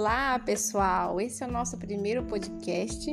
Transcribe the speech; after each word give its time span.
Olá, 0.00 0.38
pessoal! 0.38 1.20
Esse 1.20 1.44
é 1.44 1.46
o 1.46 1.52
nosso 1.52 1.76
primeiro 1.76 2.24
podcast 2.24 3.10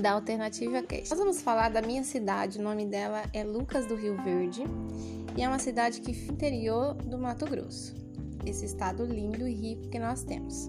da 0.00 0.12
Alternativa 0.12 0.80
Cast. 0.80 1.10
Nós 1.10 1.18
vamos 1.18 1.42
falar 1.42 1.70
da 1.70 1.82
minha 1.82 2.04
cidade, 2.04 2.60
o 2.60 2.62
nome 2.62 2.86
dela 2.86 3.24
é 3.32 3.42
Lucas 3.42 3.84
do 3.84 3.96
Rio 3.96 4.16
Verde 4.22 4.62
e 5.36 5.42
é 5.42 5.48
uma 5.48 5.58
cidade 5.58 6.00
que 6.02 6.14
fica 6.14 6.30
no 6.30 6.34
interior 6.34 6.94
do 6.94 7.18
Mato 7.18 7.46
Grosso, 7.46 7.96
esse 8.46 8.64
estado 8.64 9.04
lindo 9.04 9.48
e 9.48 9.52
rico 9.52 9.88
que 9.88 9.98
nós 9.98 10.22
temos. 10.22 10.68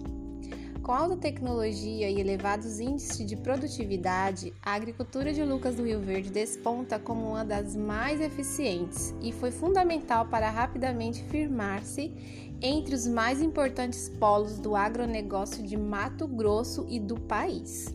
Com 0.87 0.93
alta 0.93 1.17
tecnologia 1.17 2.09
e 2.09 2.17
elevados 2.17 2.79
índices 2.79 3.25
de 3.25 3.35
produtividade, 3.35 4.53
a 4.61 4.71
agricultura 4.73 5.33
de 5.33 5.43
Lucas 5.43 5.75
do 5.75 5.83
Rio 5.83 5.99
Verde 5.99 6.29
desponta 6.29 6.97
como 6.97 7.27
uma 7.31 7.43
das 7.43 7.75
mais 7.75 8.21
eficientes 8.21 9.13
e 9.21 9.33
foi 9.33 9.51
fundamental 9.51 10.27
para 10.27 10.49
rapidamente 10.49 11.21
firmar-se 11.23 12.13
entre 12.61 12.95
os 12.95 13.05
mais 13.05 13.41
importantes 13.41 14.07
polos 14.07 14.59
do 14.59 14.77
agronegócio 14.77 15.61
de 15.61 15.75
Mato 15.75 16.25
Grosso 16.25 16.85
e 16.87 17.01
do 17.01 17.19
país. 17.19 17.93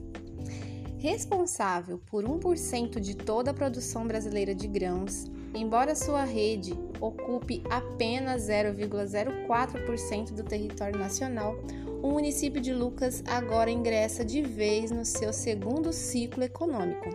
Responsável 0.99 1.99
por 2.11 2.25
1% 2.25 3.01
de 3.01 3.17
toda 3.17 3.53
a 3.53 3.55
produção 3.55 4.07
brasileira 4.07 4.55
de 4.55 4.69
grãos, 4.69 5.31
embora 5.55 5.95
sua 5.95 6.25
rede 6.25 6.73
ocupe 7.01 7.63
apenas 7.71 8.49
0,04% 8.49 10.33
do 10.33 10.43
território 10.43 10.99
nacional, 10.99 11.57
o 12.03 12.11
município 12.11 12.61
de 12.61 12.73
Lucas 12.73 13.23
agora 13.27 13.71
ingressa 13.71 14.25
de 14.25 14.43
vez 14.43 14.91
no 14.91 15.05
seu 15.05 15.33
segundo 15.33 15.93
ciclo 15.93 16.43
econômico. 16.43 17.11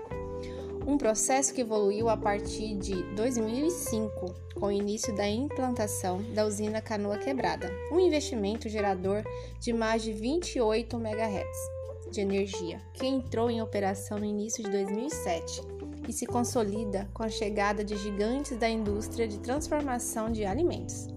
Um 0.85 0.97
processo 0.97 1.53
que 1.53 1.61
evoluiu 1.61 2.07
a 2.07 2.15
partir 2.15 2.75
de 2.77 3.03
2005, 3.13 4.33
com 4.55 4.67
o 4.67 4.71
início 4.71 5.13
da 5.13 5.27
implantação 5.27 6.21
da 6.33 6.45
usina 6.45 6.81
Canoa 6.81 7.17
Quebrada, 7.17 7.69
um 7.91 7.99
investimento 7.99 8.69
gerador 8.69 9.21
de 9.59 9.73
mais 9.73 10.01
de 10.01 10.13
28 10.13 10.95
MHz 10.95 11.77
de 12.09 12.21
energia, 12.21 12.81
que 12.93 13.05
entrou 13.05 13.49
em 13.49 13.61
operação 13.61 14.17
no 14.17 14.25
início 14.25 14.63
de 14.63 14.71
2007 14.71 15.76
e 16.07 16.13
se 16.13 16.25
consolida 16.25 17.09
com 17.13 17.23
a 17.23 17.29
chegada 17.29 17.83
de 17.83 17.97
gigantes 17.97 18.57
da 18.57 18.69
indústria 18.69 19.27
de 19.27 19.39
transformação 19.39 20.31
de 20.31 20.45
alimentos. 20.45 21.07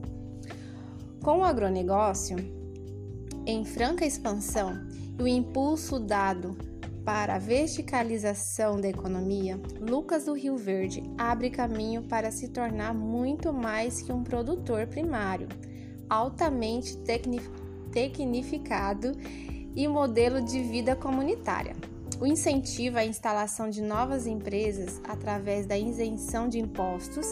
Com 1.23 1.39
o 1.39 1.45
agronegócio, 1.45 2.37
em 3.47 3.65
franca 3.65 4.05
expansão 4.05 4.73
e 5.19 5.23
o 5.23 5.29
impulso 5.29 5.99
dado 6.01 6.57
para 7.05 7.37
a 7.37 7.39
verticalização 7.39 8.81
da 8.81 8.89
economia, 8.89 9.61
Lucas 9.81 10.27
do 10.27 10.35
Rio 10.35 10.57
Verde 10.57 11.03
abre 11.17 11.51
caminho 11.51 12.03
para 12.03 12.31
se 12.31 12.49
tornar 12.49 12.95
muito 12.95 13.53
mais 13.53 14.03
que 14.03 14.13
um 14.13 14.23
produtor 14.23 14.87
primário, 14.87 15.49
altamente 16.09 16.97
tecnificado 17.93 19.13
e 19.75 19.89
modelo 19.89 20.41
de 20.41 20.63
vida 20.63 20.95
comunitária. 20.95 21.75
O 22.21 22.27
incentivo 22.27 22.99
à 22.99 23.05
instalação 23.05 23.71
de 23.71 23.81
novas 23.81 24.27
empresas 24.27 25.01
através 25.05 25.65
da 25.65 25.79
isenção 25.79 26.51
de 26.51 26.59
impostos 26.59 27.27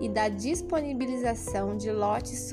e 0.00 0.08
da 0.08 0.28
disponibilização 0.28 1.76
de 1.76 1.92
lotes 1.92 2.50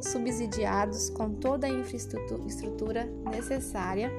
subsidiados 0.00 1.10
com 1.10 1.34
toda 1.34 1.66
a 1.66 1.70
infraestrutura 1.70 3.04
necessária 3.30 4.10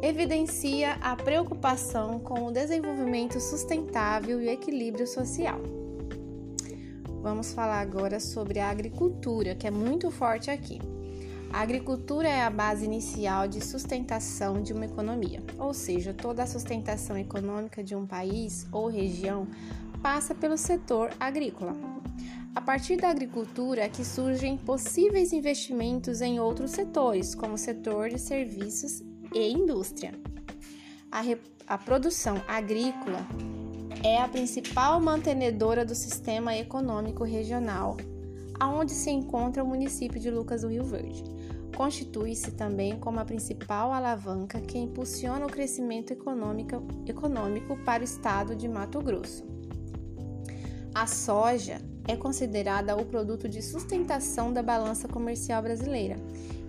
evidencia 0.00 0.94
a 0.94 1.14
preocupação 1.14 2.18
com 2.18 2.46
o 2.46 2.50
desenvolvimento 2.50 3.38
sustentável 3.38 4.40
e 4.40 4.46
o 4.46 4.50
equilíbrio 4.50 5.06
social. 5.06 5.60
Vamos 7.20 7.52
falar 7.52 7.80
agora 7.80 8.18
sobre 8.18 8.60
a 8.60 8.70
agricultura, 8.70 9.54
que 9.54 9.66
é 9.66 9.70
muito 9.70 10.10
forte 10.10 10.50
aqui. 10.50 10.78
A 11.56 11.62
agricultura 11.62 12.28
é 12.28 12.42
a 12.42 12.50
base 12.50 12.84
inicial 12.84 13.48
de 13.48 13.64
sustentação 13.64 14.62
de 14.62 14.74
uma 14.74 14.84
economia, 14.84 15.42
ou 15.58 15.72
seja, 15.72 16.12
toda 16.12 16.42
a 16.42 16.46
sustentação 16.46 17.16
econômica 17.16 17.82
de 17.82 17.96
um 17.96 18.06
país 18.06 18.66
ou 18.70 18.88
região 18.88 19.48
passa 20.02 20.34
pelo 20.34 20.58
setor 20.58 21.14
agrícola. 21.18 21.72
A 22.54 22.60
partir 22.60 22.96
da 22.96 23.08
agricultura 23.08 23.84
é 23.84 23.88
que 23.88 24.04
surgem 24.04 24.58
possíveis 24.58 25.32
investimentos 25.32 26.20
em 26.20 26.38
outros 26.38 26.72
setores, 26.72 27.34
como 27.34 27.54
o 27.54 27.58
setor 27.58 28.10
de 28.10 28.18
serviços 28.18 29.02
e 29.34 29.50
indústria. 29.50 30.12
A, 31.10 31.22
a 31.66 31.78
produção 31.78 32.36
agrícola 32.46 33.26
é 34.04 34.20
a 34.20 34.28
principal 34.28 35.00
mantenedora 35.00 35.86
do 35.86 35.94
sistema 35.94 36.54
econômico 36.54 37.24
regional 37.24 37.96
aonde 38.58 38.92
se 38.92 39.10
encontra 39.10 39.62
o 39.62 39.66
município 39.66 40.20
de 40.20 40.30
Lucas 40.30 40.62
do 40.62 40.68
Rio 40.68 40.84
Verde. 40.84 41.35
Constitui-se 41.76 42.52
também 42.52 42.98
como 42.98 43.20
a 43.20 43.24
principal 43.24 43.92
alavanca 43.92 44.58
que 44.62 44.78
impulsiona 44.78 45.44
o 45.44 45.50
crescimento 45.50 46.10
econômico, 46.10 47.76
para 47.84 48.00
o 48.00 48.04
estado 48.04 48.56
de 48.56 48.66
Mato 48.66 48.98
Grosso. 49.02 49.44
A 50.94 51.06
soja 51.06 51.78
é 52.08 52.16
considerada 52.16 52.96
o 52.96 53.04
produto 53.04 53.46
de 53.46 53.60
sustentação 53.60 54.54
da 54.54 54.62
balança 54.62 55.06
comercial 55.06 55.60
brasileira 55.60 56.16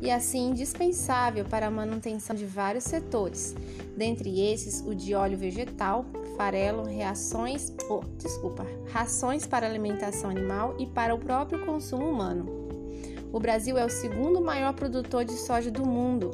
e 0.02 0.12
assim 0.12 0.50
indispensável 0.50 1.46
para 1.46 1.68
a 1.68 1.72
manutenção 1.72 2.36
de 2.36 2.46
vários 2.46 2.84
setores, 2.84 3.56
dentre 3.96 4.42
esses 4.52 4.82
o 4.86 4.94
de 4.94 5.16
óleo 5.16 5.38
vegetal, 5.38 6.06
farelo, 6.36 6.84
reações, 6.84 7.74
oh, 7.90 8.02
desculpa, 8.18 8.66
rações 8.92 9.48
para 9.48 9.66
alimentação 9.66 10.30
animal 10.30 10.76
e 10.78 10.86
para 10.86 11.16
o 11.16 11.20
próprio 11.20 11.66
consumo 11.66 12.06
humano. 12.06 12.57
O 13.32 13.40
Brasil 13.40 13.78
é 13.78 13.86
o 13.86 13.90
segundo 13.90 14.42
maior 14.42 14.74
produtor 14.74 15.26
de 15.26 15.34
soja 15.34 15.70
do 15.70 15.86
mundo. 15.86 16.32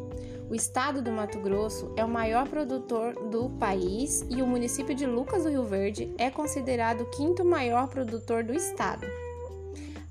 O 0.50 0.56
estado 0.56 1.02
do 1.02 1.12
Mato 1.12 1.40
Grosso 1.40 1.92
é 1.96 2.06
o 2.06 2.10
maior 2.10 2.48
produtor 2.48 3.14
do 3.30 3.50
país 3.52 4.24
e 4.30 4.42
o 4.42 4.48
município 4.48 4.94
de 4.94 5.06
Lucas 5.06 5.44
do 5.44 5.50
Rio 5.50 5.64
Verde 5.64 6.14
é 6.18 6.30
considerado 6.30 7.02
o 7.02 7.10
quinto 7.10 7.44
maior 7.44 7.88
produtor 7.88 8.44
do 8.44 8.54
estado. 8.54 9.08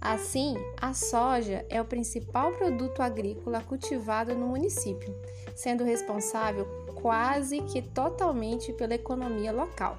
Assim, 0.01 0.57
a 0.81 0.93
soja 0.93 1.65
é 1.69 1.81
o 1.81 1.85
principal 1.85 2.51
produto 2.53 3.01
agrícola 3.01 3.61
cultivado 3.61 4.35
no 4.35 4.49
município, 4.49 5.15
sendo 5.55 5.85
responsável 5.85 6.67
quase 7.01 7.61
que 7.63 7.81
totalmente 7.81 8.73
pela 8.73 8.95
economia 8.95 9.53
local. 9.53 9.97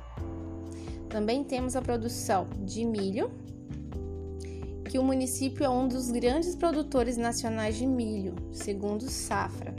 Também 1.07 1.43
temos 1.43 1.75
a 1.77 1.81
produção 1.81 2.47
de 2.59 2.83
milho, 2.83 3.31
que 4.93 4.99
o 4.99 5.03
município 5.03 5.65
é 5.65 5.69
um 5.69 5.87
dos 5.87 6.11
grandes 6.11 6.55
produtores 6.55 7.17
nacionais 7.17 7.75
de 7.75 7.87
milho, 7.87 8.35
segundo 8.51 9.09
safra, 9.09 9.73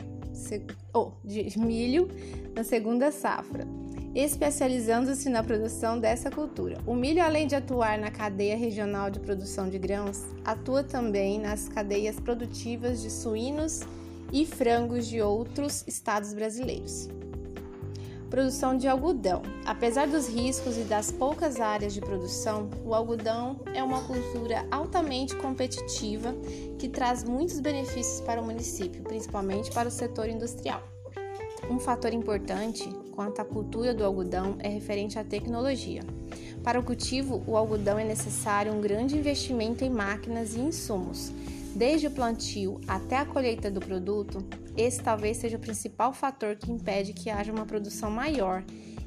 oh, 0.93 1.13
de 1.25 1.57
milho 1.57 2.09
na 2.53 2.65
segunda 2.65 3.13
safra 3.13 3.65
especializando-se 4.13 5.29
na 5.29 5.43
produção 5.43 6.01
dessa 6.01 6.33
cultura. 6.33 6.79
O 6.85 6.95
milho, 6.95 7.23
além 7.23 7.47
de 7.47 7.55
atuar 7.55 7.97
na 7.97 8.11
cadeia 8.11 8.57
regional 8.57 9.09
de 9.09 9.21
produção 9.21 9.69
de 9.69 9.79
grãos, 9.79 10.23
atua 10.45 10.83
também 10.83 11.39
nas 11.39 11.69
cadeias 11.69 12.19
produtivas 12.19 13.01
de 13.01 13.11
suínos 13.11 13.83
e 14.33 14.45
frangos 14.45 15.07
de 15.07 15.21
outros 15.21 15.85
estados 15.87 16.33
brasileiros. 16.33 17.09
Produção 18.31 18.77
de 18.77 18.89
algodão. 18.89 19.43
Apesar 19.65 20.07
dos 20.07 20.29
riscos 20.29 20.77
e 20.77 20.83
das 20.83 21.13
poucas 21.13 21.61
áreas 21.61 21.95
de 21.95 22.01
produção, 22.01 22.69
o 22.85 22.95
algodão 22.95 23.61
é 23.75 23.83
uma 23.83 24.03
cultura 24.03 24.67
altamente 24.71 25.37
competitiva 25.37 26.35
que 26.79 26.89
traz 26.89 27.23
muitos 27.23 27.61
benefícios 27.61 28.21
para 28.21 28.41
o 28.41 28.45
município, 28.45 29.03
principalmente 29.03 29.71
para 29.71 29.89
o 29.89 29.93
setor 29.93 30.29
industrial. 30.29 30.83
Um 31.71 31.79
fator 31.79 32.13
importante 32.13 32.89
quanto 33.13 33.41
à 33.41 33.45
cultura 33.45 33.95
do 33.95 34.05
algodão 34.05 34.57
é 34.59 34.69
referente 34.69 35.19
à 35.19 35.25
tecnologia. 35.25 36.03
Para 36.63 36.81
o 36.81 36.83
cultivo, 36.83 37.43
o 37.47 37.57
algodão 37.57 37.99
é 37.99 38.05
necessário 38.05 38.73
um 38.73 38.81
grande 38.81 39.17
investimento 39.17 39.85
em 39.85 39.91
máquinas 39.91 40.55
e 40.55 40.61
insumos. 40.61 41.31
Desde 41.75 42.07
o 42.07 42.11
plantio 42.11 42.81
até 42.87 43.17
a 43.19 43.27
colheita 43.27 43.71
do 43.71 43.81
produto, 43.81 44.39
esse 44.77 45.03
talvez 45.03 45.39
seja 45.39 45.57
o 45.57 45.61
principal 45.61 46.13
fator 46.13 46.55
que 46.55 46.71
impede 46.71 47.13
que 47.13 47.31
haja 47.31 47.53
uma 47.53 47.67
produção 47.67 48.11
maior 48.11 48.65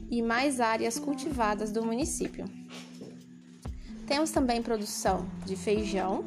e 0.09 0.21
mais 0.21 0.59
áreas 0.59 0.99
cultivadas 0.99 1.71
do 1.71 1.85
município. 1.85 2.45
Temos 4.05 4.31
também 4.31 4.61
produção 4.61 5.25
de 5.45 5.55
feijão, 5.55 6.25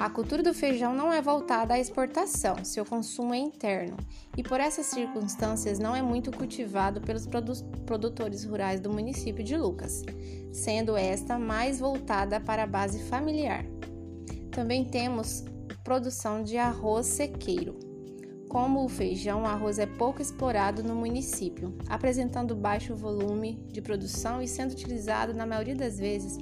a 0.00 0.08
cultura 0.08 0.42
do 0.42 0.54
feijão 0.54 0.94
não 0.94 1.12
é 1.12 1.20
voltada 1.20 1.74
à 1.74 1.78
exportação, 1.78 2.64
seu 2.64 2.86
consumo 2.86 3.34
é 3.34 3.38
interno, 3.38 3.98
e 4.36 4.42
por 4.42 4.58
essas 4.58 4.86
circunstâncias 4.86 5.78
não 5.78 5.94
é 5.94 6.00
muito 6.00 6.30
cultivado 6.30 7.02
pelos 7.02 7.26
produ 7.26 7.52
produtores 7.84 8.44
rurais 8.44 8.80
do 8.80 8.90
município 8.90 9.44
de 9.44 9.58
Lucas, 9.58 10.02
sendo 10.52 10.96
esta 10.96 11.38
mais 11.38 11.78
voltada 11.80 12.40
para 12.40 12.62
a 12.62 12.66
base 12.66 13.02
familiar. 13.04 13.62
Também 14.50 14.84
temos 14.84 15.44
produção 15.84 16.42
de 16.42 16.56
arroz 16.56 17.06
sequeiro. 17.06 17.78
Como 18.48 18.84
o 18.84 18.88
feijão, 18.88 19.42
o 19.42 19.46
arroz 19.46 19.78
é 19.78 19.86
pouco 19.86 20.20
explorado 20.20 20.82
no 20.82 20.94
município, 20.94 21.78
apresentando 21.88 22.56
baixo 22.56 22.96
volume 22.96 23.64
de 23.68 23.80
produção 23.80 24.42
e 24.42 24.48
sendo 24.48 24.72
utilizado, 24.72 25.32
na 25.32 25.46
maioria 25.46 25.76
das 25.76 25.98
vezes, 25.98 26.36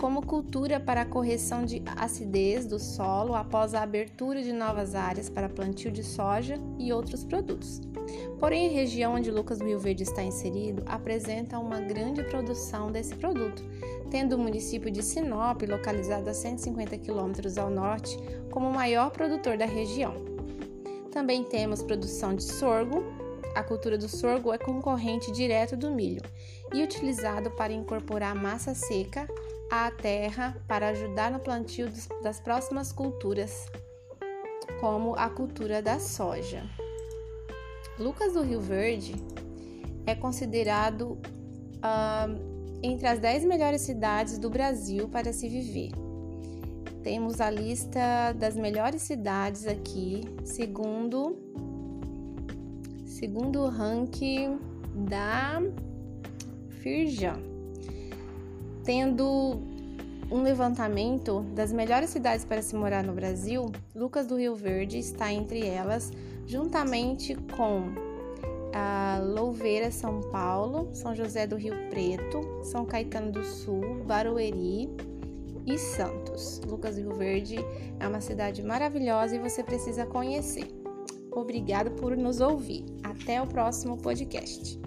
como 0.00 0.24
cultura 0.24 0.80
para 0.80 1.02
a 1.02 1.06
correção 1.06 1.64
de 1.64 1.82
acidez 1.96 2.66
do 2.66 2.78
solo 2.78 3.34
após 3.34 3.74
a 3.74 3.82
abertura 3.82 4.42
de 4.42 4.52
novas 4.52 4.94
áreas 4.94 5.28
para 5.28 5.48
plantio 5.48 5.90
de 5.90 6.02
soja 6.02 6.58
e 6.78 6.92
outros 6.92 7.24
produtos. 7.24 7.80
Porém, 8.38 8.68
a 8.68 8.72
região 8.72 9.14
onde 9.14 9.30
Lucas 9.30 9.58
do 9.58 9.78
Verde 9.78 10.02
está 10.02 10.22
inserido 10.22 10.82
apresenta 10.86 11.58
uma 11.58 11.80
grande 11.80 12.22
produção 12.24 12.90
desse 12.90 13.14
produto, 13.14 13.62
tendo 14.10 14.36
o 14.36 14.38
município 14.38 14.90
de 14.90 15.02
Sinop, 15.02 15.62
localizado 15.62 16.28
a 16.28 16.34
150 16.34 16.98
quilômetros 16.98 17.56
ao 17.56 17.70
norte, 17.70 18.18
como 18.50 18.68
o 18.68 18.74
maior 18.74 19.10
produtor 19.10 19.56
da 19.56 19.66
região. 19.66 20.14
Também 21.10 21.44
temos 21.44 21.82
produção 21.82 22.34
de 22.34 22.42
sorgo. 22.42 23.04
A 23.54 23.62
cultura 23.62 23.96
do 23.96 24.08
sorgo 24.08 24.52
é 24.52 24.58
concorrente 24.58 25.30
direto 25.30 25.76
do 25.76 25.90
milho 25.90 26.22
e 26.72 26.82
utilizado 26.82 27.52
para 27.52 27.72
incorporar 27.72 28.34
massa 28.34 28.74
seca 28.74 29.28
à 29.70 29.90
terra 29.90 30.56
para 30.68 30.88
ajudar 30.88 31.30
no 31.30 31.40
plantio 31.40 31.90
das 32.22 32.40
próximas 32.40 32.92
culturas, 32.92 33.66
como 34.80 35.14
a 35.16 35.28
cultura 35.30 35.80
da 35.82 35.98
soja. 35.98 36.62
Lucas 37.98 38.32
do 38.32 38.42
Rio 38.42 38.60
Verde 38.60 39.14
é 40.06 40.14
considerado 40.14 41.18
entre 42.82 43.06
as 43.06 43.18
10 43.18 43.44
melhores 43.44 43.82
cidades 43.82 44.38
do 44.38 44.50
Brasil 44.50 45.08
para 45.08 45.32
se 45.32 45.48
viver. 45.48 45.90
Temos 47.02 47.40
a 47.40 47.50
lista 47.50 48.32
das 48.32 48.56
melhores 48.56 49.02
cidades 49.02 49.66
aqui, 49.66 50.22
segundo 50.44 51.36
segundo 53.06 53.60
o 53.60 53.68
ranking 53.68 54.58
da 55.08 55.62
Firjan. 56.82 57.53
Tendo 58.84 59.62
um 60.30 60.42
levantamento 60.42 61.40
das 61.54 61.72
melhores 61.72 62.10
cidades 62.10 62.44
para 62.44 62.60
se 62.60 62.74
morar 62.76 63.02
no 63.02 63.12
Brasil, 63.12 63.70
Lucas 63.94 64.26
do 64.26 64.36
Rio 64.36 64.54
Verde 64.54 64.98
está 64.98 65.32
entre 65.32 65.66
elas, 65.66 66.12
juntamente 66.46 67.34
com 67.56 67.92
a 68.74 69.20
Louveira, 69.22 69.90
São 69.90 70.20
Paulo, 70.30 70.90
São 70.92 71.14
José 71.14 71.46
do 71.46 71.56
Rio 71.56 71.74
Preto, 71.88 72.40
São 72.64 72.84
Caetano 72.84 73.30
do 73.32 73.44
Sul, 73.44 74.02
Barueri 74.04 74.90
e 75.64 75.78
Santos. 75.78 76.60
Lucas 76.66 76.96
do 76.96 77.02
Rio 77.02 77.14
Verde 77.14 77.56
é 78.00 78.06
uma 78.06 78.20
cidade 78.20 78.62
maravilhosa 78.62 79.36
e 79.36 79.38
você 79.38 79.62
precisa 79.62 80.04
conhecer. 80.04 80.68
Obrigado 81.30 81.90
por 81.92 82.16
nos 82.16 82.40
ouvir. 82.40 82.84
Até 83.02 83.40
o 83.40 83.46
próximo 83.46 83.96
podcast. 83.96 84.83